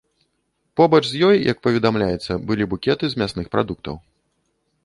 [0.79, 3.95] Побач з ёй, як паведамляецца, былі букеты з мясных прадуктаў.